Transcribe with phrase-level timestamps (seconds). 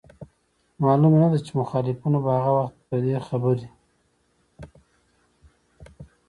[0.83, 3.67] معلومه نه ده چي مخالفينو به هغه وخت په دې خبري